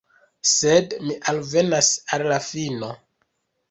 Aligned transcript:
Sed 0.51 0.95
mi 1.05 1.19
alvenas 1.33 1.93
al 2.19 2.29
la 2.35 2.43
fino. 2.51 2.95